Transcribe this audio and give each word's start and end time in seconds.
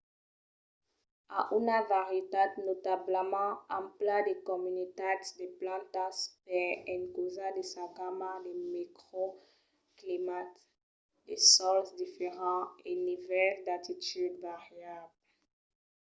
a 1.39 1.39
una 1.59 1.79
varietat 1.93 2.51
notablament 2.67 3.55
ampla 3.79 4.15
de 4.27 4.33
comunitats 4.49 5.27
de 5.41 5.47
plantas 5.59 6.15
per 6.47 6.63
encausa 6.95 7.47
de 7.57 7.63
sa 7.73 7.85
gamma 7.97 8.31
de 8.45 8.51
microclimats 8.73 10.59
de 11.27 11.35
sòls 11.53 11.89
diferents 12.01 12.69
e 12.89 12.91
nivèls 13.09 13.61
d’altitud 13.65 14.33
variables 14.47 15.17